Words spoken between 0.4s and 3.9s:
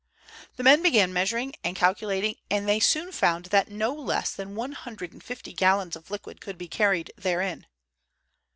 The men began measuring and calculating, and they soon found that